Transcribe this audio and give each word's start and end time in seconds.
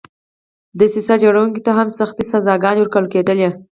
دسیسه 0.79 1.13
جوړوونکو 1.23 1.59
ته 1.65 1.71
هم 1.77 1.87
سختې 1.99 2.23
سزاګانې 2.31 2.79
ورکول 2.81 3.05
کېدلې. 3.13 3.49